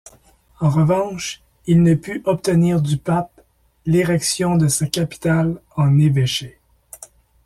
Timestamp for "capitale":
4.87-5.61